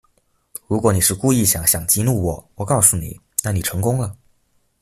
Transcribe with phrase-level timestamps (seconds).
[0.65, 4.17] 如果你是故意想想激怒我，我告诉你，那你成功了